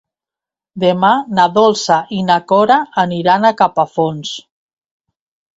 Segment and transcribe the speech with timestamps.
[0.83, 4.37] Demà na Dolça i na Cora aniran a Capafonts.